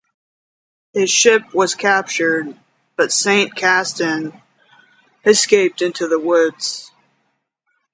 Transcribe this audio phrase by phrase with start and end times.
[0.93, 2.57] His ship was captured,
[2.95, 4.33] but Saint-Castin
[5.23, 6.91] escaped into the woods.